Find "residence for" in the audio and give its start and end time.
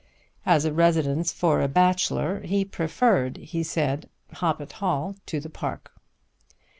0.73-1.61